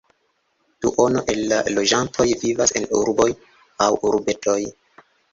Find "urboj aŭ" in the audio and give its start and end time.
3.01-3.91